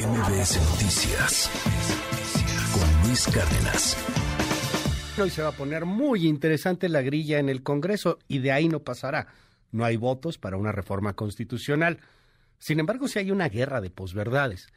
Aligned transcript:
MBS 0.00 0.56
Noticias 0.70 1.50
con 2.72 3.06
Luis 3.06 3.26
Cárdenas. 3.26 3.96
Hoy 5.20 5.28
se 5.28 5.42
va 5.42 5.48
a 5.48 5.52
poner 5.52 5.84
muy 5.84 6.26
interesante 6.26 6.88
la 6.88 7.02
grilla 7.02 7.38
en 7.38 7.50
el 7.50 7.62
Congreso 7.62 8.18
y 8.26 8.38
de 8.38 8.50
ahí 8.50 8.66
no 8.70 8.80
pasará. 8.80 9.26
No 9.72 9.84
hay 9.84 9.98
votos 9.98 10.38
para 10.38 10.56
una 10.56 10.72
reforma 10.72 11.12
constitucional. 11.12 11.98
Sin 12.58 12.80
embargo, 12.80 13.08
sí 13.08 13.18
hay 13.18 13.30
una 13.30 13.50
guerra 13.50 13.82
de 13.82 13.90
posverdades. 13.90 14.68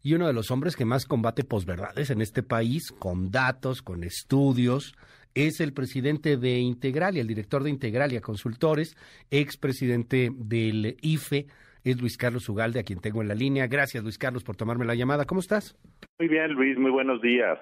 Y 0.00 0.14
uno 0.14 0.28
de 0.28 0.32
los 0.32 0.52
hombres 0.52 0.76
que 0.76 0.84
más 0.84 1.06
combate 1.06 1.42
posverdades 1.42 2.10
en 2.10 2.20
este 2.20 2.44
país, 2.44 2.92
con 2.92 3.32
datos, 3.32 3.82
con 3.82 4.04
estudios, 4.04 4.94
es 5.34 5.60
el 5.60 5.72
presidente 5.72 6.36
de 6.36 6.60
Integralia, 6.60 7.20
el 7.20 7.26
director 7.26 7.64
de 7.64 7.70
Integralia 7.70 8.20
Consultores, 8.20 8.96
expresidente 9.28 10.30
del 10.32 10.96
IFE, 11.00 11.48
es 11.90 12.00
Luis 12.00 12.16
Carlos 12.16 12.48
Ugalde, 12.48 12.80
a 12.80 12.82
quien 12.82 13.00
tengo 13.00 13.22
en 13.22 13.28
la 13.28 13.34
línea. 13.34 13.66
Gracias, 13.66 14.02
Luis 14.02 14.18
Carlos, 14.18 14.44
por 14.44 14.56
tomarme 14.56 14.84
la 14.84 14.94
llamada. 14.94 15.24
¿Cómo 15.24 15.40
estás? 15.40 15.76
Muy 16.18 16.28
bien, 16.28 16.52
Luis, 16.52 16.78
muy 16.78 16.90
buenos 16.90 17.20
días. 17.22 17.58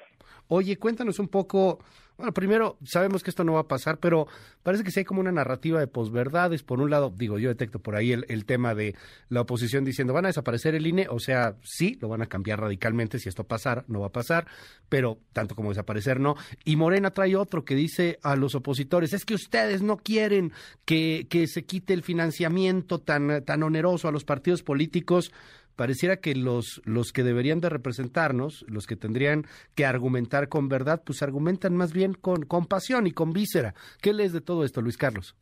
Oye, 0.49 0.77
cuéntanos 0.77 1.19
un 1.19 1.29
poco, 1.29 1.81
bueno, 2.17 2.33
primero, 2.33 2.79
sabemos 2.85 3.23
que 3.23 3.31
esto 3.31 3.43
no 3.43 3.55
va 3.55 3.61
a 3.61 3.69
pasar, 3.69 3.99
pero 3.99 4.29
parece 4.63 4.85
que 4.85 4.93
sí 4.93 5.01
hay 5.01 5.05
como 5.05 5.21
una 5.21 5.33
narrativa 5.33 5.81
de 5.81 5.89
posverdades. 5.89 6.63
Por 6.63 6.81
un 6.81 6.89
lado, 6.89 7.13
digo, 7.15 7.39
yo 7.39 7.49
detecto 7.49 7.81
por 7.81 7.97
ahí 7.97 8.13
el, 8.13 8.45
tema 8.47 8.75
de 8.75 8.95
la 9.29 9.41
oposición 9.41 9.85
diciendo, 9.85 10.13
van 10.13 10.25
a 10.25 10.29
desaparecer 10.29 10.77
el 10.77 10.87
INE, 10.87 11.09
o 11.11 11.19
sea, 11.19 11.57
sí, 11.63 11.99
lo 12.01 12.09
van 12.09 12.23
a 12.23 12.27
cambiar 12.27 12.61
radicalmente 12.61 13.19
si 13.19 13.29
esto 13.29 13.45
pasara, 13.45 13.85
no 13.89 14.01
va 14.01 14.07
a 14.07 14.13
pasar, 14.13 14.47
pero 14.89 15.19
tanto 15.33 15.57
como 15.57 15.71
desaparecer, 15.71 16.21
no. 16.21 16.37
Y 16.65 16.77
Morena 16.77 17.11
trae 17.11 17.35
otro 17.35 17.65
que 17.65 17.75
dice 17.75 18.19
a 18.23 18.37
los 18.37 18.55
opositores, 18.55 19.13
es 19.13 19.25
que 19.25 19.35
ustedes 19.35 19.83
no 19.83 19.97
quieren 19.97 20.53
que, 20.85 21.27
que 21.29 21.49
se 21.49 21.65
quite 21.65 21.93
el 21.93 22.05
financiamiento 22.05 23.01
tan, 23.01 23.45
tan 23.45 23.63
oneroso 23.65 24.07
a 24.07 24.13
los 24.13 24.25
partidos 24.25 24.63
políticos 24.63 25.33
pareciera 25.77 26.17
que 26.17 26.35
los, 26.35 26.83
los 26.85 27.13
que 27.13 27.23
deberían 27.23 27.61
de 27.61 27.69
representarnos, 27.69 28.65
los 28.69 28.87
que 28.87 28.97
tendrían 28.97 29.45
que 29.75 29.85
argumentar 29.85 30.49
con 30.49 30.69
verdad, 30.69 31.03
pues 31.05 31.23
argumentan 31.23 31.77
más 31.77 31.93
bien 31.93 32.15
con, 32.15 32.43
con 32.45 32.67
pasión 32.67 33.07
y 33.07 33.13
con 33.13 33.33
víscera. 33.33 33.75
¿Qué 34.03 34.13
lees 34.13 34.33
de 34.33 34.41
todo 34.41 34.65
esto, 34.65 34.81
Luis 34.81 34.97
Carlos? 34.97 35.37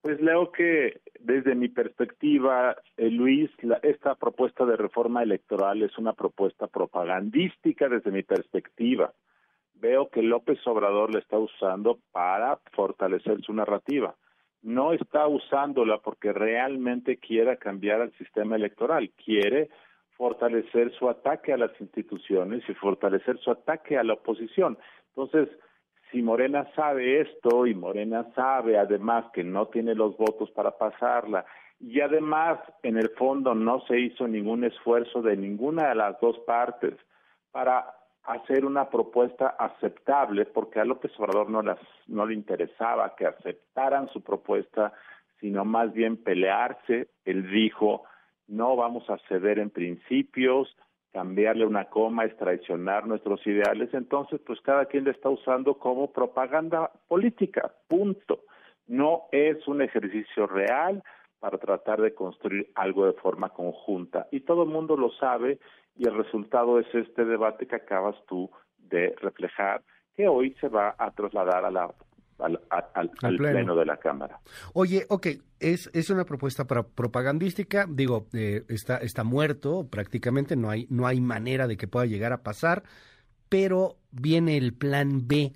Pues 0.00 0.20
leo 0.20 0.52
que 0.52 1.00
desde 1.18 1.54
mi 1.54 1.68
perspectiva, 1.68 2.76
eh, 2.96 3.10
Luis, 3.10 3.50
esta 3.82 4.14
propuesta 4.14 4.64
de 4.64 4.76
reforma 4.76 5.22
electoral 5.22 5.82
es 5.82 5.98
una 5.98 6.12
propuesta 6.12 6.68
propagandística 6.68 7.88
desde 7.88 8.12
mi 8.12 8.22
perspectiva. 8.22 9.12
Veo 9.74 10.08
que 10.08 10.22
López 10.22 10.58
Obrador 10.66 11.12
la 11.12 11.20
está 11.20 11.38
usando 11.38 11.98
para 12.12 12.58
fortalecer 12.72 13.40
su 13.42 13.52
narrativa 13.52 14.14
no 14.62 14.92
está 14.92 15.26
usándola 15.26 15.98
porque 15.98 16.32
realmente 16.32 17.18
quiera 17.18 17.56
cambiar 17.56 18.00
el 18.00 18.12
sistema 18.18 18.56
electoral, 18.56 19.10
quiere 19.24 19.70
fortalecer 20.16 20.92
su 20.98 21.08
ataque 21.08 21.52
a 21.52 21.56
las 21.56 21.70
instituciones 21.80 22.68
y 22.68 22.74
fortalecer 22.74 23.38
su 23.38 23.50
ataque 23.50 23.96
a 23.96 24.02
la 24.02 24.14
oposición. 24.14 24.76
Entonces, 25.10 25.48
si 26.10 26.22
Morena 26.22 26.66
sabe 26.74 27.20
esto 27.20 27.66
y 27.66 27.74
Morena 27.74 28.26
sabe 28.34 28.78
además 28.78 29.26
que 29.32 29.44
no 29.44 29.66
tiene 29.66 29.94
los 29.94 30.16
votos 30.16 30.50
para 30.50 30.72
pasarla 30.76 31.44
y 31.80 32.00
además 32.00 32.58
en 32.82 32.96
el 32.96 33.10
fondo 33.10 33.54
no 33.54 33.80
se 33.86 34.00
hizo 34.00 34.26
ningún 34.26 34.64
esfuerzo 34.64 35.22
de 35.22 35.36
ninguna 35.36 35.90
de 35.90 35.94
las 35.94 36.18
dos 36.20 36.38
partes 36.40 36.94
para 37.52 37.97
hacer 38.28 38.64
una 38.64 38.90
propuesta 38.90 39.48
aceptable, 39.58 40.44
porque 40.44 40.80
a 40.80 40.84
López 40.84 41.12
Obrador 41.18 41.48
no, 41.48 41.62
las, 41.62 41.78
no 42.06 42.26
le 42.26 42.34
interesaba 42.34 43.14
que 43.16 43.26
aceptaran 43.26 44.08
su 44.10 44.22
propuesta, 44.22 44.92
sino 45.40 45.64
más 45.64 45.92
bien 45.92 46.16
pelearse. 46.16 47.08
Él 47.24 47.50
dijo, 47.50 48.04
no 48.46 48.76
vamos 48.76 49.08
a 49.08 49.18
ceder 49.28 49.58
en 49.58 49.70
principios, 49.70 50.76
cambiarle 51.12 51.64
una 51.64 51.86
coma 51.86 52.24
es 52.24 52.36
traicionar 52.36 53.06
nuestros 53.06 53.44
ideales, 53.46 53.92
entonces 53.94 54.40
pues 54.46 54.60
cada 54.60 54.84
quien 54.86 55.04
le 55.04 55.12
está 55.12 55.30
usando 55.30 55.78
como 55.78 56.12
propaganda 56.12 56.90
política, 57.08 57.72
punto. 57.88 58.40
No 58.86 59.24
es 59.32 59.66
un 59.66 59.82
ejercicio 59.82 60.46
real 60.46 61.02
para 61.40 61.58
tratar 61.58 62.00
de 62.00 62.14
construir 62.14 62.70
algo 62.74 63.06
de 63.06 63.12
forma 63.14 63.50
conjunta. 63.50 64.26
Y 64.30 64.40
todo 64.40 64.64
el 64.64 64.70
mundo 64.70 64.96
lo 64.96 65.10
sabe 65.12 65.58
y 65.96 66.06
el 66.06 66.16
resultado 66.16 66.78
es 66.78 66.86
este 66.94 67.24
debate 67.24 67.66
que 67.66 67.76
acabas 67.76 68.16
tú 68.28 68.50
de 68.78 69.14
reflejar, 69.20 69.82
que 70.16 70.28
hoy 70.28 70.54
se 70.60 70.68
va 70.68 70.94
a 70.98 71.10
trasladar 71.10 71.64
a 71.64 71.70
la, 71.70 71.94
al, 72.38 73.10
pleno. 73.36 73.74
de 73.74 73.84
la 73.84 73.96
Cámara. 73.98 74.40
Oye, 74.72 75.06
ok, 75.08 75.26
es, 75.60 75.90
es 75.92 76.10
una 76.10 76.24
propuesta 76.24 76.66
para 76.66 76.84
propagandística, 76.84 77.86
digo, 77.88 78.26
eh, 78.32 78.64
está, 78.68 78.98
está 78.98 79.24
muerto 79.24 79.88
prácticamente, 79.90 80.56
no 80.56 80.70
hay, 80.70 80.86
no 80.90 81.06
hay 81.06 81.20
manera 81.20 81.66
de 81.66 81.76
que 81.76 81.88
pueda 81.88 82.06
llegar 82.06 82.32
a 82.32 82.42
pasar, 82.42 82.84
pero 83.48 83.96
viene 84.10 84.56
el 84.56 84.74
plan 84.74 85.26
B 85.26 85.52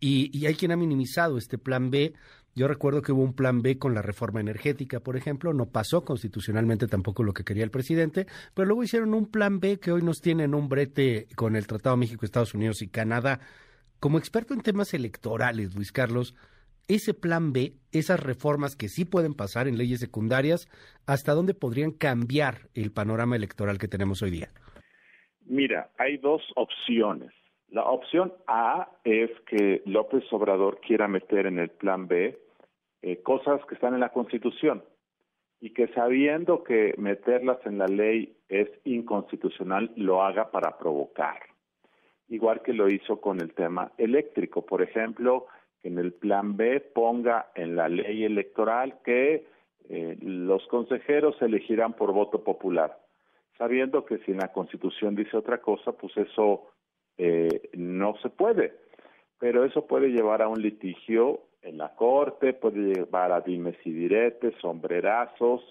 y, 0.00 0.30
y 0.36 0.46
hay 0.46 0.54
quien 0.54 0.72
ha 0.72 0.76
minimizado 0.76 1.36
este 1.36 1.58
plan 1.58 1.90
B 1.90 2.14
yo 2.54 2.68
recuerdo 2.68 3.02
que 3.02 3.12
hubo 3.12 3.22
un 3.22 3.34
plan 3.34 3.62
B 3.62 3.78
con 3.78 3.94
la 3.94 4.02
reforma 4.02 4.40
energética, 4.40 5.00
por 5.00 5.16
ejemplo, 5.16 5.52
no 5.52 5.66
pasó 5.66 6.04
constitucionalmente 6.04 6.86
tampoco 6.86 7.24
lo 7.24 7.32
que 7.32 7.44
quería 7.44 7.64
el 7.64 7.70
presidente, 7.70 8.26
pero 8.54 8.66
luego 8.66 8.84
hicieron 8.84 9.12
un 9.12 9.30
plan 9.30 9.58
B 9.58 9.80
que 9.80 9.90
hoy 9.90 10.02
nos 10.02 10.20
tiene 10.20 10.44
en 10.44 10.54
un 10.54 10.68
brete 10.68 11.26
con 11.34 11.56
el 11.56 11.66
Tratado 11.66 11.96
México, 11.96 12.24
Estados 12.24 12.54
Unidos 12.54 12.80
y 12.82 12.88
Canadá. 12.88 13.40
Como 13.98 14.18
experto 14.18 14.54
en 14.54 14.60
temas 14.60 14.94
electorales, 14.94 15.74
Luis 15.74 15.90
Carlos, 15.90 16.36
ese 16.86 17.12
plan 17.14 17.52
B, 17.52 17.72
esas 17.90 18.22
reformas 18.22 18.76
que 18.76 18.88
sí 18.88 19.04
pueden 19.04 19.34
pasar 19.34 19.66
en 19.66 19.76
leyes 19.76 19.98
secundarias, 19.98 20.68
¿hasta 21.06 21.32
dónde 21.32 21.54
podrían 21.54 21.90
cambiar 21.90 22.68
el 22.74 22.92
panorama 22.92 23.34
electoral 23.34 23.78
que 23.78 23.88
tenemos 23.88 24.22
hoy 24.22 24.30
día? 24.30 24.50
Mira, 25.46 25.90
hay 25.98 26.18
dos 26.18 26.42
opciones. 26.54 27.30
La 27.70 27.82
opción 27.84 28.32
A 28.46 28.88
es 29.02 29.30
que 29.48 29.82
López 29.86 30.22
Obrador 30.30 30.80
quiera 30.80 31.08
meter 31.08 31.46
en 31.46 31.58
el 31.58 31.70
plan 31.70 32.06
B 32.06 32.38
eh, 33.06 33.20
cosas 33.20 33.60
que 33.66 33.74
están 33.74 33.92
en 33.92 34.00
la 34.00 34.08
Constitución 34.08 34.82
y 35.60 35.74
que 35.74 35.88
sabiendo 35.88 36.64
que 36.64 36.94
meterlas 36.96 37.58
en 37.66 37.76
la 37.76 37.86
ley 37.86 38.34
es 38.48 38.70
inconstitucional, 38.84 39.92
lo 39.94 40.22
haga 40.22 40.50
para 40.50 40.78
provocar. 40.78 41.38
Igual 42.28 42.62
que 42.62 42.72
lo 42.72 42.88
hizo 42.88 43.20
con 43.20 43.42
el 43.42 43.52
tema 43.52 43.92
eléctrico, 43.98 44.64
por 44.64 44.80
ejemplo, 44.80 45.44
que 45.82 45.88
en 45.88 45.98
el 45.98 46.14
plan 46.14 46.56
B 46.56 46.80
ponga 46.80 47.50
en 47.54 47.76
la 47.76 47.90
ley 47.90 48.24
electoral 48.24 48.96
que 49.04 49.44
eh, 49.90 50.16
los 50.22 50.66
consejeros 50.68 51.36
se 51.38 51.44
elegirán 51.44 51.92
por 51.92 52.10
voto 52.14 52.42
popular, 52.42 52.98
sabiendo 53.58 54.06
que 54.06 54.16
si 54.20 54.30
en 54.30 54.38
la 54.38 54.50
Constitución 54.50 55.14
dice 55.14 55.36
otra 55.36 55.58
cosa, 55.58 55.92
pues 55.92 56.16
eso 56.16 56.70
eh, 57.18 57.68
no 57.74 58.16
se 58.22 58.30
puede. 58.30 58.72
Pero 59.38 59.62
eso 59.62 59.86
puede 59.86 60.08
llevar 60.08 60.40
a 60.40 60.48
un 60.48 60.62
litigio 60.62 61.42
en 61.64 61.78
la 61.78 61.94
corte, 61.94 62.52
puede 62.52 62.94
llevar 62.94 63.32
a 63.32 63.40
dimes 63.40 63.76
y 63.84 63.92
diretes, 63.92 64.54
sombrerazos 64.60 65.62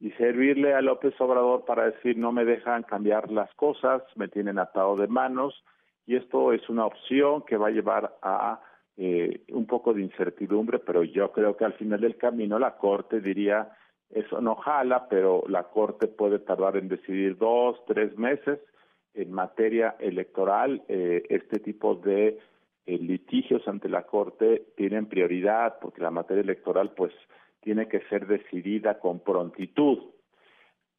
y 0.00 0.10
servirle 0.12 0.74
a 0.74 0.80
López 0.80 1.18
Obrador 1.20 1.64
para 1.64 1.90
decir 1.90 2.16
no 2.16 2.32
me 2.32 2.44
dejan 2.44 2.82
cambiar 2.82 3.30
las 3.30 3.52
cosas, 3.54 4.02
me 4.16 4.28
tienen 4.28 4.58
atado 4.58 4.96
de 4.96 5.08
manos 5.08 5.64
y 6.06 6.16
esto 6.16 6.52
es 6.52 6.68
una 6.68 6.86
opción 6.86 7.42
que 7.42 7.56
va 7.56 7.68
a 7.68 7.72
llevar 7.72 8.16
a 8.22 8.60
eh, 8.96 9.42
un 9.52 9.66
poco 9.66 9.94
de 9.94 10.02
incertidumbre, 10.02 10.80
pero 10.80 11.04
yo 11.04 11.30
creo 11.32 11.56
que 11.56 11.64
al 11.64 11.74
final 11.74 12.00
del 12.00 12.16
camino 12.16 12.58
la 12.58 12.76
Corte 12.76 13.20
diría 13.20 13.70
eso 14.10 14.40
no 14.40 14.56
jala, 14.56 15.06
pero 15.08 15.44
la 15.48 15.64
Corte 15.64 16.08
puede 16.08 16.38
tardar 16.38 16.76
en 16.76 16.88
decidir 16.88 17.36
dos, 17.36 17.76
tres 17.86 18.16
meses 18.16 18.58
en 19.14 19.32
materia 19.32 19.96
electoral. 19.98 20.82
Eh, 20.88 21.24
este 21.28 21.58
tipo 21.58 21.94
de 21.96 22.38
litigios 22.96 23.66
ante 23.68 23.88
la 23.88 24.04
Corte 24.04 24.68
tienen 24.76 25.06
prioridad 25.06 25.78
porque 25.80 26.00
la 26.00 26.10
materia 26.10 26.42
electoral 26.42 26.92
pues 26.96 27.12
tiene 27.60 27.88
que 27.88 28.00
ser 28.08 28.26
decidida 28.26 28.98
con 28.98 29.20
prontitud. 29.20 29.98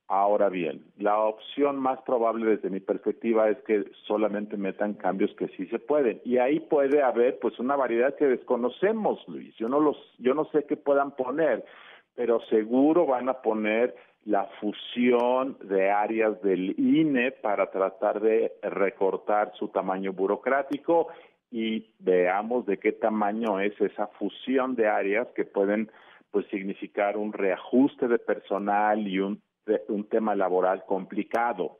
Ahora 0.08 0.50
bien, 0.50 0.86
la 0.98 1.20
opción 1.20 1.78
más 1.78 2.02
probable 2.02 2.50
desde 2.50 2.72
mi 2.72 2.80
perspectiva 2.80 3.48
es 3.50 3.58
que 3.60 3.86
solamente 4.08 4.58
metan 4.58 4.96
cambios 4.96 5.34
que 5.36 5.48
sí 5.50 5.68
se 5.68 5.78
pueden 5.78 6.20
y 6.26 6.38
ahí 6.38 6.60
puede 6.60 7.02
haber 7.02 7.38
pues 7.40 7.60
una 7.60 7.76
variedad 7.76 8.16
que 8.16 8.26
desconocemos, 8.26 9.24
Luis. 9.28 9.56
Yo 9.58 9.70
no 9.70 9.80
los 9.80 9.98
yo 10.18 10.34
no 10.34 10.46
sé 10.46 10.66
qué 10.66 10.78
puedan 10.78 11.16
poner, 11.16 11.64
pero 12.16 12.42
seguro 12.50 13.06
van 13.06 13.30
a 13.30 13.42
poner 13.42 13.96
la 14.26 14.46
fusión 14.60 15.58
de 15.64 15.90
áreas 15.90 16.42
del 16.42 16.76
INE 16.80 17.32
para 17.32 17.70
tratar 17.72 18.20
de 18.20 18.54
recortar 18.64 19.54
su 19.58 19.70
tamaño 19.70 20.12
burocrático 20.14 21.08
y 21.52 21.92
veamos 22.00 22.66
de 22.66 22.78
qué 22.78 22.92
tamaño 22.92 23.60
es 23.60 23.80
esa 23.82 24.08
fusión 24.08 24.76
de 24.76 24.88
áreas 24.88 25.28
que 25.36 25.46
pueden 25.46 25.92
pues 26.32 26.46
significar 26.48 27.18
un 27.18 27.34
reajuste 27.34 28.08
de 28.08 28.20
personal 28.20 29.08
y 29.08 29.20
un, 29.20 29.42
un 29.88 30.04
tema 30.08 30.36
laboral 30.36 30.84
complicado. 30.86 31.80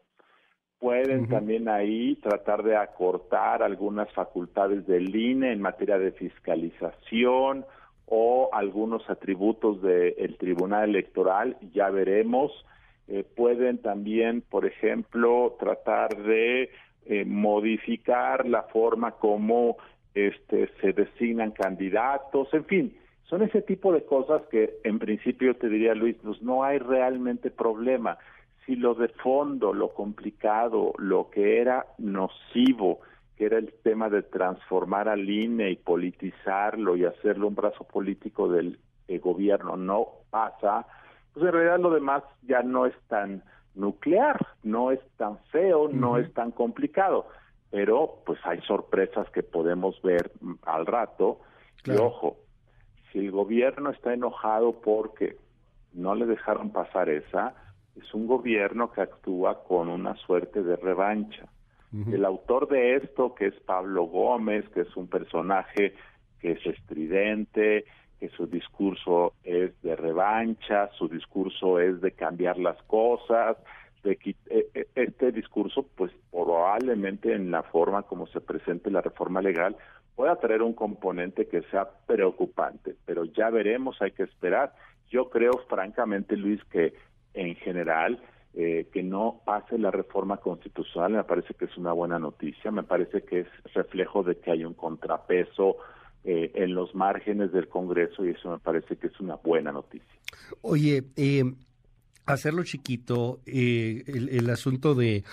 Pueden 0.80 1.28
también 1.28 1.68
ahí 1.68 2.16
tratar 2.16 2.64
de 2.64 2.78
acortar 2.78 3.62
algunas 3.62 4.10
facultades 4.14 4.88
del 4.88 5.14
INE 5.14 5.52
en 5.52 5.62
materia 5.62 6.00
de 6.00 6.14
fiscalización 6.14 7.66
o 8.06 8.50
algunos 8.54 9.08
atributos 9.10 9.82
del 9.82 10.38
Tribunal 10.38 10.90
Electoral, 10.90 11.58
ya 11.74 11.90
veremos. 11.90 12.52
eh, 13.08 13.24
pueden 13.24 13.82
también, 13.82 14.42
por 14.42 14.66
ejemplo, 14.66 15.58
tratar 15.60 16.16
de 16.16 16.70
eh, 17.12 17.26
modificar 17.26 18.48
la 18.48 18.62
forma 18.62 19.14
como 19.14 19.78
este, 20.14 20.70
se 20.80 20.94
designan 20.94 21.50
candidatos, 21.50 22.54
en 22.54 22.66
fin, 22.66 22.98
son 23.24 23.42
ese 23.42 23.64
tipo 23.64 23.92
de 23.92 24.06
cosas 24.06 24.44
que 24.52 24.80
en 24.84 25.00
principio 25.00 25.56
te 25.56 25.70
diría 25.70 25.96
Luis, 25.96 26.18
pues 26.24 26.40
no 26.44 26.64
hay 26.64 26.78
realmente 26.78 27.50
problema. 27.50 28.20
Si 28.64 28.76
lo 28.76 28.94
de 28.94 29.08
fondo, 29.08 29.74
lo 29.74 29.90
complicado, 29.96 30.94
lo 31.00 31.32
que 31.32 31.60
era 31.60 31.88
nocivo, 31.98 33.00
que 33.36 33.46
era 33.46 33.58
el 33.58 33.74
tema 33.82 34.10
de 34.10 34.22
transformar 34.22 35.10
al 35.10 35.28
INE 35.28 35.72
y 35.72 35.78
politizarlo 35.78 36.96
y 36.96 37.06
hacerlo 37.06 37.48
un 37.48 37.56
brazo 37.56 37.86
político 37.86 38.48
del 38.48 38.78
eh, 39.08 39.18
gobierno, 39.18 39.78
no 39.78 40.10
pasa, 40.30 40.86
pues 41.34 41.44
en 41.44 41.54
realidad 41.54 41.80
lo 41.80 41.90
demás 41.90 42.22
ya 42.44 42.62
no 42.62 42.86
es 42.86 42.94
tan 43.08 43.42
nuclear, 43.76 44.38
no 44.64 44.92
es 44.92 45.00
tan 45.18 45.38
feo, 45.52 45.90
no 45.90 46.18
es 46.18 46.34
tan 46.34 46.52
complicado, 46.52 47.28
pero 47.70 48.22
pues 48.26 48.40
hay 48.44 48.62
sorpresas 48.62 49.30
que 49.32 49.44
podemos 49.44 50.02
ver 50.02 50.32
al 50.64 50.86
rato. 50.86 51.40
Y 51.86 51.92
ojo, 51.92 52.38
si 53.12 53.20
el 53.20 53.32
gobierno 53.32 53.92
está 53.92 54.14
enojado 54.14 54.82
porque 54.82 55.38
no 55.94 56.16
le 56.16 56.26
dejaron 56.26 56.72
pasar 56.72 57.10
esa, 57.10 57.56
es 57.96 58.14
un 58.14 58.28
gobierno 58.28 58.92
que 58.92 59.02
actúa 59.02 59.64
con 59.64 59.90
una 59.90 60.16
suerte 60.16 60.64
de 60.64 60.76
revancha. 60.76 61.48
El 61.92 62.24
autor 62.24 62.68
de 62.68 62.98
esto, 62.98 63.34
que 63.34 63.48
es 63.48 63.56
Pablo 63.62 64.04
Gómez, 64.04 64.70
que 64.70 64.82
es 64.82 64.96
un 64.96 65.08
personaje 65.08 65.96
que 66.40 66.52
es 66.52 66.64
estridente, 66.64 67.86
que 68.20 68.30
su 68.30 68.48
discurso 68.48 69.34
es 69.44 69.72
de 69.82 69.96
revancha, 69.96 70.90
su 70.98 71.08
discurso 71.08 71.80
es 71.80 72.02
de 72.02 72.12
cambiar 72.12 72.58
las 72.58 72.82
cosas, 72.84 73.58
de 74.04 74.18
e, 74.50 74.70
e, 74.74 74.88
este 74.96 75.32
discurso, 75.32 75.86
pues 75.96 76.12
probablemente 76.32 77.34
en 77.34 77.52
la 77.52 77.64
forma 77.64 78.04
como 78.04 78.28
se 78.28 78.42
presente 78.42 78.92
la 78.92 79.02
reforma 79.02 79.42
legal 79.42 79.76
pueda 80.16 80.36
traer 80.36 80.64
un 80.64 80.74
componente 80.74 81.48
que 81.48 81.62
sea 81.72 81.90
preocupante, 82.06 82.96
pero 83.06 83.24
ya 83.24 83.50
veremos, 83.50 84.02
hay 84.02 84.12
que 84.12 84.24
esperar. 84.24 84.74
Yo 85.10 85.30
creo 85.30 85.54
francamente, 85.70 86.36
Luis, 86.36 86.62
que 86.66 86.94
en 87.34 87.56
general 87.56 88.20
eh, 88.54 88.88
que 88.92 89.02
no 89.02 89.42
pase 89.46 89.78
la 89.78 89.92
reforma 89.92 90.38
constitucional 90.38 91.14
me 91.14 91.24
parece 91.24 91.54
que 91.54 91.66
es 91.66 91.78
una 91.78 91.94
buena 91.94 92.20
noticia, 92.20 92.72
me 92.72 92.84
parece 92.84 93.22
que 93.22 93.42
es 93.42 93.48
reflejo 93.74 94.24
de 94.24 94.38
que 94.40 94.52
hay 94.52 94.66
un 94.66 94.74
contrapeso 94.74 95.78
eh, 96.24 96.52
en 96.56 96.76
los 96.76 96.94
márgenes 96.96 97.52
del 97.52 97.68
Congreso 97.68 98.26
y 98.26 98.30
eso 98.30 98.52
me 98.52 98.60
parece 98.60 98.98
que 98.98 99.08
es 99.08 99.20
una 99.20 99.36
buena 99.36 99.72
noticia. 99.72 100.08
Oye, 100.62 101.04
eh, 101.16 101.44
hacerlo 102.34 102.64
chiquito, 102.64 103.42
eh, 103.46 104.04
el, 104.08 104.50
asunto 104.50 104.96
de, 104.96 105.24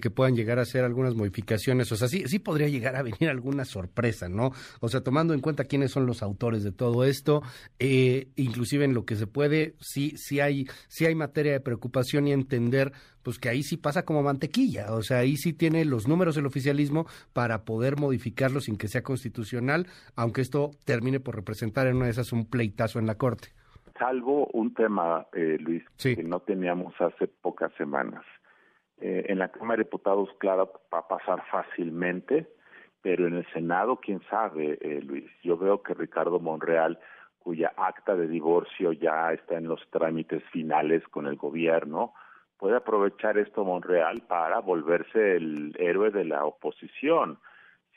que 0.00 0.10
puedan 0.10 0.34
llegar 0.34 0.58
a 0.58 0.62
hacer 0.62 0.84
algunas 0.84 1.14
modificaciones, 1.14 1.90
o 1.92 1.96
sea, 1.96 2.08
sí, 2.08 2.24
sí 2.26 2.38
podría 2.38 2.68
llegar 2.68 2.96
a 2.96 3.02
venir 3.02 3.28
alguna 3.28 3.64
sorpresa, 3.64 4.28
¿no? 4.28 4.52
O 4.80 4.88
sea, 4.88 5.02
tomando 5.02 5.34
en 5.34 5.40
cuenta 5.40 5.64
quiénes 5.64 5.92
son 5.92 6.06
los 6.06 6.22
autores 6.22 6.62
de 6.64 6.72
todo 6.72 7.04
esto, 7.04 7.42
eh, 7.78 8.28
inclusive 8.36 8.84
en 8.84 8.94
lo 8.94 9.04
que 9.04 9.16
se 9.16 9.26
puede, 9.26 9.74
sí, 9.80 10.14
sí 10.16 10.40
hay, 10.40 10.66
sí 10.88 11.04
hay 11.04 11.14
materia 11.14 11.52
de 11.52 11.60
preocupación 11.60 12.26
y 12.26 12.32
entender, 12.32 12.92
pues 13.22 13.38
que 13.38 13.48
ahí 13.48 13.62
sí 13.62 13.76
pasa 13.76 14.04
como 14.04 14.22
mantequilla, 14.22 14.92
o 14.92 15.02
sea, 15.02 15.18
ahí 15.18 15.36
sí 15.36 15.52
tiene 15.52 15.84
los 15.84 16.08
números 16.08 16.36
del 16.36 16.46
oficialismo 16.46 17.06
para 17.32 17.64
poder 17.64 17.98
modificarlo 17.98 18.60
sin 18.60 18.76
que 18.76 18.88
sea 18.88 19.02
constitucional, 19.02 19.86
aunque 20.14 20.40
esto 20.40 20.70
termine 20.84 21.20
por 21.20 21.36
representar 21.36 21.86
en 21.86 21.96
una 21.96 22.06
de 22.06 22.12
esas 22.12 22.32
un 22.32 22.46
pleitazo 22.46 22.98
en 22.98 23.06
la 23.06 23.16
Corte 23.16 23.52
salvo 23.98 24.46
un 24.52 24.74
tema, 24.74 25.26
eh, 25.32 25.56
Luis, 25.60 25.84
que 26.00 26.22
no 26.22 26.40
teníamos 26.40 26.94
hace 27.00 27.28
pocas 27.28 27.72
semanas. 27.74 28.24
Eh, 28.98 29.26
en 29.28 29.38
la 29.38 29.48
Cámara 29.48 29.78
de 29.78 29.84
Diputados, 29.84 30.30
claro, 30.38 30.72
va 30.92 31.00
a 31.00 31.08
pasar 31.08 31.42
fácilmente, 31.50 32.48
pero 33.02 33.26
en 33.26 33.34
el 33.34 33.46
Senado, 33.52 33.96
quién 33.96 34.20
sabe, 34.30 34.78
eh, 34.80 35.00
Luis. 35.02 35.30
Yo 35.42 35.56
veo 35.58 35.82
que 35.82 35.94
Ricardo 35.94 36.40
Monreal, 36.40 36.98
cuya 37.38 37.72
acta 37.76 38.16
de 38.16 38.26
divorcio 38.26 38.92
ya 38.92 39.32
está 39.32 39.56
en 39.56 39.68
los 39.68 39.80
trámites 39.90 40.42
finales 40.50 41.06
con 41.08 41.26
el 41.26 41.36
gobierno, 41.36 42.14
puede 42.58 42.76
aprovechar 42.76 43.38
esto 43.38 43.64
Monreal 43.64 44.22
para 44.22 44.60
volverse 44.60 45.36
el 45.36 45.76
héroe 45.78 46.10
de 46.10 46.24
la 46.24 46.44
oposición. 46.44 47.38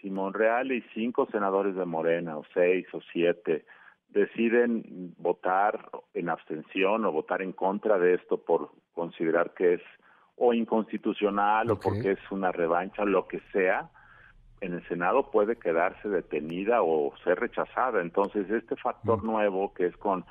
Si 0.02 0.10
Monreal 0.10 0.72
y 0.72 0.82
cinco 0.94 1.28
senadores 1.32 1.76
de 1.76 1.86
Morena, 1.86 2.38
o 2.38 2.44
seis 2.54 2.86
o 2.94 3.00
siete, 3.12 3.66
deciden 4.10 5.14
votar 5.18 5.90
en 6.14 6.30
abstención 6.30 7.06
o 7.06 7.12
votar 7.12 7.42
en 7.42 7.54
contra 7.54 7.98
de 7.98 8.16
esto 8.16 8.38
por 8.38 8.72
considerar 8.94 9.54
que 9.54 9.76
es 9.76 9.82
o 10.36 10.54
inconstitucional 10.54 11.70
o 11.70 11.80
porque 11.80 12.12
es 12.12 12.32
una 12.32 12.52
revancha 12.52 13.04
lo 13.04 13.28
que 13.28 13.42
sea, 13.52 13.90
en 14.62 14.74
el 14.74 14.88
Senado 14.88 15.32
puede 15.32 15.58
quedarse 15.58 16.10
detenida 16.10 16.82
o 16.82 17.14
ser 17.24 17.40
rechazada. 17.40 18.02
Entonces, 18.02 18.50
este 18.50 18.76
factor 18.78 19.24
nuevo 19.24 19.74
que 19.74 19.88
es 19.88 19.98
con 19.98 20.26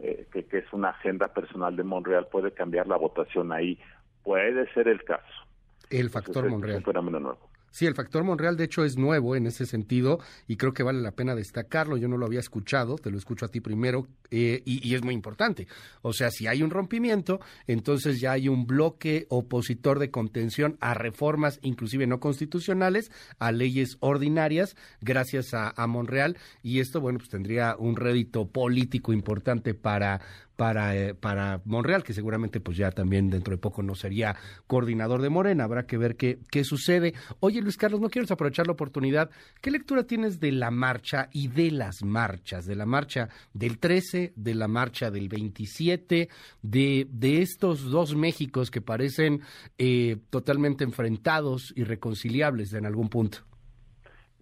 eh, 0.00 0.26
que, 0.32 0.44
que, 0.46 0.58
es 0.58 0.72
una 0.72 0.90
agenda 0.90 1.28
personal 1.28 1.76
de 1.76 1.84
Monreal 1.84 2.26
puede 2.26 2.52
cambiar 2.52 2.86
la 2.86 2.96
votación 2.96 3.52
ahí. 3.52 3.78
Puede 4.24 4.72
ser 4.72 4.88
el 4.88 5.04
caso. 5.04 5.46
El 5.90 6.10
factor 6.10 6.48
Monreal. 6.48 6.78
Es 6.78 6.86
un 6.86 6.92
fenómeno 6.92 7.20
nuevo. 7.20 7.51
Sí, 7.72 7.86
el 7.86 7.94
factor 7.94 8.22
Monreal 8.22 8.58
de 8.58 8.64
hecho 8.64 8.84
es 8.84 8.98
nuevo 8.98 9.34
en 9.34 9.46
ese 9.46 9.64
sentido 9.64 10.20
y 10.46 10.56
creo 10.56 10.74
que 10.74 10.82
vale 10.82 11.00
la 11.00 11.12
pena 11.12 11.34
destacarlo. 11.34 11.96
Yo 11.96 12.06
no 12.06 12.18
lo 12.18 12.26
había 12.26 12.38
escuchado, 12.38 12.96
te 12.96 13.10
lo 13.10 13.16
escucho 13.16 13.46
a 13.46 13.48
ti 13.48 13.60
primero 13.60 14.06
eh, 14.30 14.62
y, 14.66 14.94
es 14.94 15.02
muy 15.02 15.14
importante. 15.14 15.66
O 16.02 16.12
sea, 16.12 16.30
si 16.30 16.46
hay 16.46 16.62
un 16.62 16.68
rompimiento, 16.68 17.40
entonces 17.66 18.20
ya 18.20 18.32
hay 18.32 18.48
un 18.48 18.66
bloque 18.66 19.26
opositor 19.30 19.98
de 19.98 20.10
contención 20.10 20.76
a 20.80 20.92
reformas, 20.92 21.60
inclusive 21.62 22.06
no 22.06 22.20
constitucionales, 22.20 23.10
a 23.38 23.52
leyes 23.52 23.96
ordinarias, 24.00 24.76
gracias 25.00 25.54
a, 25.54 25.72
a 25.74 25.86
Monreal 25.86 26.36
y 26.62 26.80
esto, 26.80 27.00
bueno, 27.00 27.20
pues 27.20 27.30
tendría 27.30 27.74
un 27.78 27.96
rédito 27.96 28.46
político 28.48 29.14
importante 29.14 29.72
para 29.72 30.20
para, 30.62 30.94
eh, 30.94 31.12
para 31.12 31.60
Monreal, 31.64 32.04
que 32.04 32.12
seguramente 32.12 32.60
pues 32.60 32.76
ya 32.76 32.92
también 32.92 33.30
dentro 33.30 33.50
de 33.50 33.60
poco 33.60 33.82
no 33.82 33.96
sería 33.96 34.36
coordinador 34.68 35.20
de 35.20 35.28
Morena, 35.28 35.64
habrá 35.64 35.86
que 35.88 35.98
ver 35.98 36.14
qué, 36.14 36.38
qué 36.52 36.62
sucede. 36.62 37.14
Oye 37.40 37.60
Luis 37.60 37.76
Carlos, 37.76 38.00
no 38.00 38.08
quiero 38.08 38.32
aprovechar 38.32 38.68
la 38.68 38.74
oportunidad, 38.74 39.28
¿qué 39.60 39.72
lectura 39.72 40.04
tienes 40.04 40.38
de 40.38 40.52
la 40.52 40.70
marcha 40.70 41.28
y 41.32 41.48
de 41.48 41.72
las 41.72 42.04
marchas, 42.04 42.64
de 42.64 42.76
la 42.76 42.86
marcha 42.86 43.28
del 43.52 43.80
13, 43.80 44.34
de 44.36 44.54
la 44.54 44.68
marcha 44.68 45.10
del 45.10 45.28
27, 45.28 46.28
de, 46.62 47.06
de 47.10 47.42
estos 47.42 47.90
dos 47.90 48.14
Méxicos 48.14 48.70
que 48.70 48.80
parecen 48.80 49.40
eh, 49.78 50.18
totalmente 50.30 50.84
enfrentados 50.84 51.72
y 51.74 51.82
reconciliables 51.82 52.72
en 52.72 52.86
algún 52.86 53.08
punto? 53.08 53.38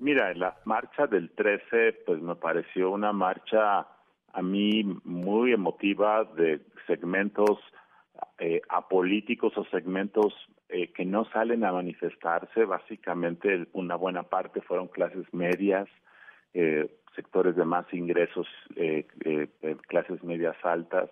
Mira, 0.00 0.34
la 0.34 0.54
marcha 0.66 1.06
del 1.06 1.30
13 1.30 2.02
pues 2.04 2.20
me 2.20 2.34
pareció 2.36 2.90
una 2.90 3.10
marcha 3.14 3.86
a 4.32 4.42
mí 4.42 4.84
muy 5.04 5.52
emotiva 5.52 6.24
de 6.24 6.60
segmentos 6.86 7.58
eh, 8.38 8.62
apolíticos 8.68 9.56
o 9.56 9.64
segmentos 9.66 10.34
eh, 10.68 10.92
que 10.92 11.04
no 11.04 11.24
salen 11.26 11.64
a 11.64 11.72
manifestarse. 11.72 12.64
Básicamente 12.64 13.66
una 13.72 13.96
buena 13.96 14.22
parte 14.22 14.60
fueron 14.60 14.88
clases 14.88 15.26
medias, 15.32 15.88
eh, 16.54 16.88
sectores 17.14 17.56
de 17.56 17.64
más 17.64 17.92
ingresos, 17.92 18.46
eh, 18.76 19.06
eh, 19.24 19.48
clases 19.88 20.22
medias 20.22 20.56
altas, 20.62 21.10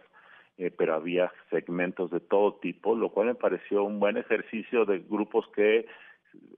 pero 0.76 0.94
había 0.96 1.30
segmentos 1.50 2.10
de 2.10 2.18
todo 2.18 2.54
tipo, 2.54 2.96
lo 2.96 3.10
cual 3.10 3.28
me 3.28 3.34
pareció 3.36 3.84
un 3.84 4.00
buen 4.00 4.16
ejercicio 4.16 4.84
de 4.84 4.98
grupos 4.98 5.46
que 5.54 5.86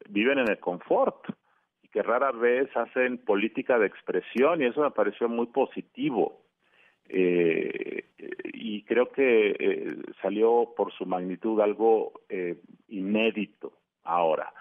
viven 0.08 0.38
en 0.38 0.48
el 0.48 0.58
confort 0.58 1.28
y 1.82 1.88
que 1.88 2.02
rara 2.02 2.32
vez 2.32 2.74
hacen 2.74 3.18
política 3.18 3.78
de 3.78 3.86
expresión 3.86 4.62
y 4.62 4.66
eso 4.66 4.80
me 4.80 4.90
pareció 4.90 5.28
muy 5.28 5.48
positivo 5.48 6.40
eh, 7.12 8.04
y 8.52 8.82
creo 8.84 9.10
que 9.10 9.56
eh, 9.58 9.96
salió 10.22 10.72
por 10.76 10.92
su 10.92 11.06
magnitud 11.06 11.60
algo 11.60 12.12
eh, 12.28 12.56
inédito 12.88 13.72
ahora. 14.04 14.52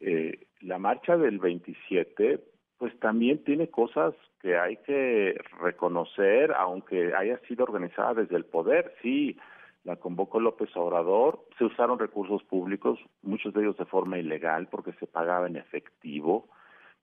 Eh, 0.00 0.46
la 0.60 0.78
marcha 0.78 1.16
del 1.16 1.38
27 1.38 2.40
pues 2.78 2.98
también 3.00 3.42
tiene 3.44 3.68
cosas 3.68 4.14
que 4.42 4.58
hay 4.58 4.76
que 4.78 5.40
reconocer, 5.60 6.52
aunque 6.52 7.14
haya 7.14 7.38
sido 7.48 7.64
organizada 7.64 8.12
desde 8.12 8.36
el 8.36 8.44
poder. 8.44 8.94
Sí, 9.00 9.38
la 9.84 9.96
convocó 9.96 10.40
López 10.40 10.76
Obrador, 10.76 11.40
se 11.56 11.64
usaron 11.64 11.98
recursos 11.98 12.42
públicos, 12.42 12.98
muchos 13.22 13.54
de 13.54 13.62
ellos 13.62 13.78
de 13.78 13.86
forma 13.86 14.18
ilegal 14.18 14.68
porque 14.70 14.92
se 14.94 15.06
pagaba 15.06 15.46
en 15.46 15.56
efectivo. 15.56 16.50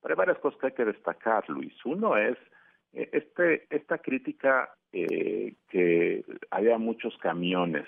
Pero 0.03 0.13
hay 0.13 0.17
varias 0.17 0.38
cosas 0.38 0.59
que 0.59 0.67
hay 0.67 0.73
que 0.73 0.85
destacar, 0.85 1.50
Luis. 1.50 1.73
Uno 1.85 2.15
es 2.17 2.38
este, 2.93 3.65
esta 3.69 3.97
crítica 3.97 4.69
eh, 4.91 5.55
que 5.69 6.23
había 6.51 6.77
muchos 6.77 7.17
camiones. 7.17 7.88